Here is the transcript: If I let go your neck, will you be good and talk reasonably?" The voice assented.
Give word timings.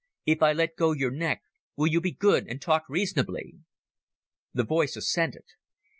If 0.25 0.41
I 0.41 0.51
let 0.51 0.77
go 0.77 0.93
your 0.93 1.11
neck, 1.11 1.43
will 1.75 1.85
you 1.85 2.01
be 2.01 2.11
good 2.11 2.47
and 2.47 2.59
talk 2.59 2.85
reasonably?" 2.89 3.59
The 4.51 4.63
voice 4.63 4.95
assented. 4.95 5.45